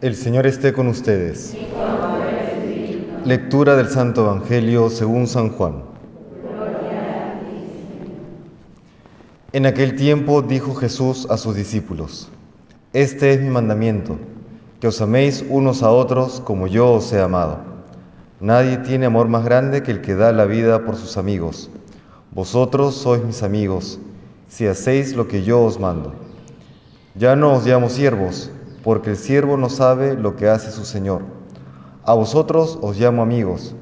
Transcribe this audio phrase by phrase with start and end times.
[0.00, 1.56] El Señor esté con ustedes.
[3.24, 5.82] Lectura del Santo Evangelio según San Juan.
[9.52, 12.28] En aquel tiempo dijo Jesús a sus discípulos,
[12.92, 14.20] Este es mi mandamiento,
[14.78, 17.58] que os améis unos a otros como yo os he amado.
[18.38, 21.70] Nadie tiene amor más grande que el que da la vida por sus amigos.
[22.30, 23.98] Vosotros sois mis amigos,
[24.46, 26.14] si hacéis lo que yo os mando.
[27.16, 28.52] Ya no os llamo siervos,
[28.88, 31.20] porque el siervo no sabe lo que hace su Señor.
[32.04, 33.74] A vosotros os llamo amigos,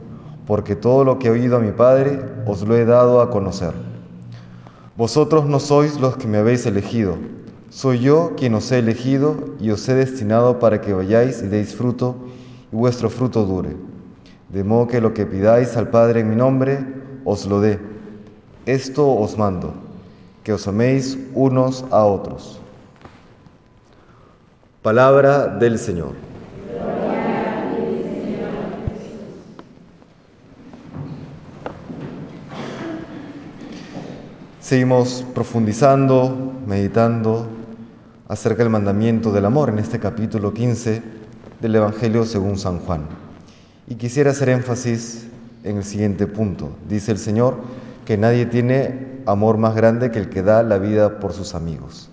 [0.48, 3.70] porque todo lo que he oído a mi Padre os lo he dado a conocer.
[4.96, 7.18] Vosotros no sois los que me habéis elegido,
[7.70, 11.76] soy yo quien os he elegido y os he destinado para que vayáis y deis
[11.76, 12.16] fruto
[12.72, 13.76] y vuestro fruto dure.
[14.48, 16.84] De modo que lo que pidáis al Padre en mi nombre,
[17.24, 17.78] os lo dé.
[18.66, 19.72] Esto os mando,
[20.42, 22.60] que os améis unos a otros.
[24.86, 26.12] Palabra del Señor.
[34.60, 37.48] Seguimos profundizando, meditando
[38.28, 41.02] acerca del mandamiento del amor en este capítulo 15
[41.60, 43.08] del Evangelio según San Juan.
[43.88, 45.26] Y quisiera hacer énfasis
[45.64, 46.70] en el siguiente punto.
[46.88, 47.56] Dice el Señor
[48.04, 52.08] que nadie tiene amor más grande que el que da la vida por sus amigos.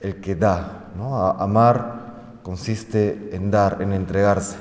[0.00, 1.16] El que da, ¿no?
[1.16, 4.56] amar consiste en dar, en entregarse.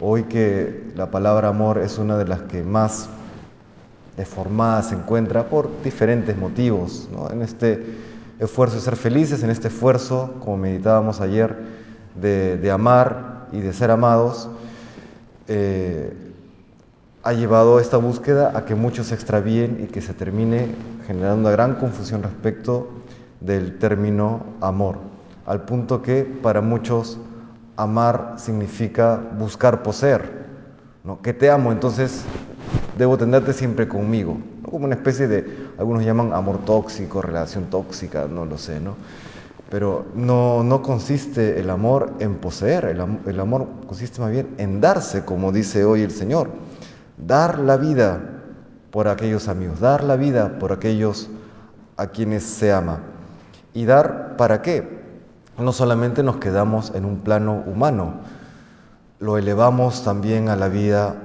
[0.00, 3.08] Hoy que la palabra amor es una de las que más
[4.16, 7.82] deformada se encuentra por diferentes motivos, en este
[8.38, 11.56] esfuerzo de ser felices, en este esfuerzo, como meditábamos ayer,
[12.20, 14.48] de, amar y de ser amados,
[15.48, 16.12] eh,
[17.22, 20.68] ha llevado esta búsqueda a que muchos se extravíen y que se termine
[21.06, 22.88] generando una gran confusión respecto
[23.40, 25.09] del término amor,
[25.46, 27.18] al punto que para muchos
[27.76, 30.46] amar significa buscar poseer,
[31.04, 31.20] ¿no?
[31.22, 32.24] que te amo, entonces
[32.98, 38.44] debo tenerte siempre conmigo, como una especie de, algunos llaman amor tóxico, relación tóxica, no
[38.44, 38.96] lo sé, ¿no?
[39.70, 44.80] Pero no, no consiste el amor en poseer, el, el amor consiste más bien en
[44.80, 46.50] darse, como dice hoy el Señor,
[47.16, 48.20] dar la vida
[48.90, 51.30] por aquellos amigos, dar la vida por aquellos
[51.96, 53.00] a quienes se ama.
[53.72, 54.99] ¿Y dar para qué?
[55.60, 58.14] No solamente nos quedamos en un plano humano,
[59.18, 61.16] lo elevamos también a la vida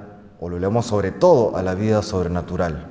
[0.41, 2.87] o lo leemos sobre todo a la vida sobrenatural.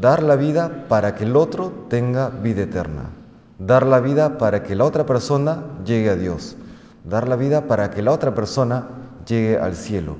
[0.00, 3.10] Dar la vida para que el otro tenga vida eterna.
[3.58, 6.56] Dar la vida para que la otra persona llegue a Dios.
[7.04, 8.88] Dar la vida para que la otra persona
[9.26, 10.16] llegue al cielo.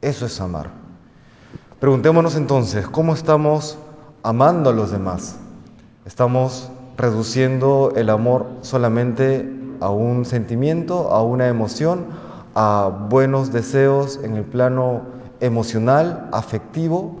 [0.00, 0.70] Eso es amar.
[1.78, 3.78] Preguntémonos entonces, ¿cómo estamos
[4.22, 5.36] amando a los demás?
[6.04, 9.50] ¿Estamos reduciendo el amor solamente
[9.80, 12.06] a un sentimiento, a una emoción,
[12.54, 15.02] a buenos deseos en el plano
[15.40, 17.16] emocional, afectivo,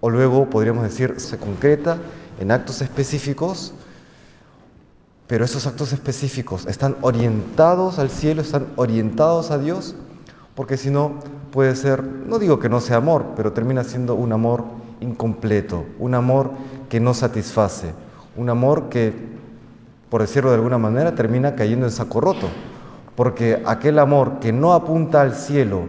[0.00, 1.98] o luego podríamos decir se concreta
[2.38, 3.72] en actos específicos,
[5.26, 9.94] pero esos actos específicos están orientados al cielo, están orientados a Dios,
[10.54, 11.14] porque si no
[11.52, 14.64] puede ser, no digo que no sea amor, pero termina siendo un amor
[15.00, 16.50] incompleto, un amor
[16.88, 17.92] que no satisface,
[18.40, 19.12] un amor que,
[20.08, 22.48] por decirlo de alguna manera, termina cayendo en saco roto,
[23.14, 25.82] porque aquel amor que no apunta al cielo,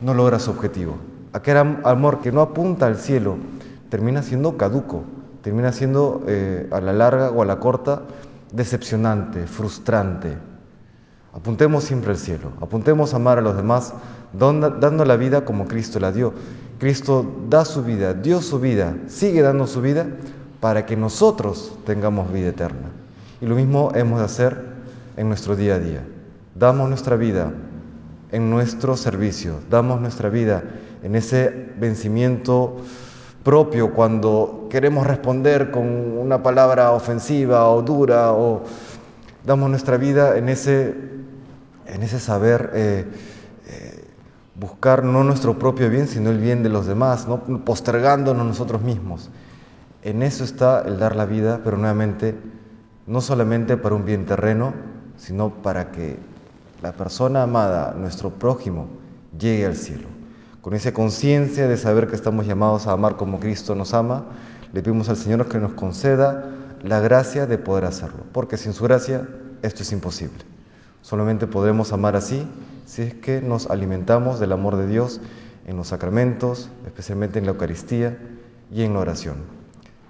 [0.00, 0.96] no logra su objetivo.
[1.34, 3.36] Aquel amor que no apunta al cielo
[3.90, 5.04] termina siendo caduco,
[5.42, 8.00] termina siendo eh, a la larga o a la corta
[8.50, 10.38] decepcionante, frustrante.
[11.34, 13.92] Apuntemos siempre al cielo, apuntemos a amar a los demás
[14.32, 16.32] dando la vida como Cristo la dio.
[16.78, 20.06] Cristo da su vida, dio su vida, sigue dando su vida
[20.60, 22.90] para que nosotros tengamos vida eterna.
[23.40, 24.64] Y lo mismo hemos de hacer
[25.16, 26.02] en nuestro día a día.
[26.54, 27.52] Damos nuestra vida
[28.32, 30.64] en nuestro servicio, damos nuestra vida
[31.02, 32.76] en ese vencimiento
[33.44, 38.64] propio cuando queremos responder con una palabra ofensiva o dura o
[39.46, 40.94] damos nuestra vida en ese,
[41.86, 43.06] en ese saber eh,
[43.68, 44.04] eh,
[44.54, 47.40] buscar no nuestro propio bien, sino el bien de los demás, ¿no?
[47.64, 49.30] postergándonos nosotros mismos.
[50.02, 52.36] En eso está el dar la vida, pero nuevamente,
[53.06, 54.72] no solamente para un bien terreno,
[55.16, 56.18] sino para que
[56.82, 58.86] la persona amada, nuestro prójimo,
[59.38, 60.06] llegue al cielo.
[60.62, 64.26] Con esa conciencia de saber que estamos llamados a amar como Cristo nos ama,
[64.72, 66.44] le pedimos al Señor que nos conceda
[66.82, 69.26] la gracia de poder hacerlo, porque sin su gracia
[69.62, 70.44] esto es imposible.
[71.02, 72.46] Solamente podremos amar así
[72.86, 75.20] si es que nos alimentamos del amor de Dios
[75.66, 78.16] en los sacramentos, especialmente en la Eucaristía
[78.72, 79.57] y en la oración.